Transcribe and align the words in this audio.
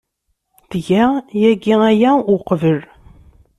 Tga 0.69 1.03
yagi 1.41 1.75
aya 1.89 2.11
uqbel. 2.35 2.79